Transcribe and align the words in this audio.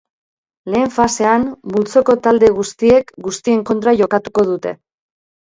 Lehen 0.75 0.87
fasean 0.95 1.45
multzoko 1.73 2.15
talde 2.29 2.49
guztiek 2.61 3.15
guztien 3.27 3.63
kontra 3.73 3.95
jokatuko 4.01 4.49
dute. 4.51 4.75